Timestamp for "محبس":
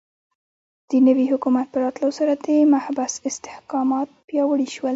2.73-3.13